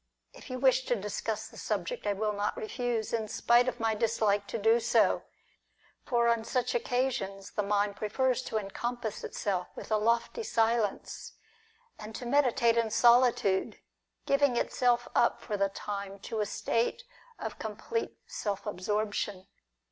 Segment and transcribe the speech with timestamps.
[0.33, 3.93] If you wish to discuss the subject, I will not refuse, in spite of my
[3.93, 5.25] dislike to do so;
[6.07, 11.33] for on such occasions the mind prefers to encompass itself with a lofty silence,
[11.99, 13.77] and to meditate in solitude,
[14.25, 17.03] giving itself up for the time to a state
[17.37, 19.45] of complete self absorption.